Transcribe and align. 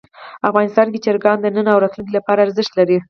افغانستان 0.49 0.87
کې 0.93 1.03
چرګان 1.05 1.37
د 1.41 1.45
نن 1.55 1.67
او 1.73 1.81
راتلونکي 1.83 2.13
لپاره 2.15 2.43
ارزښت 2.45 2.71
لري. 2.79 2.97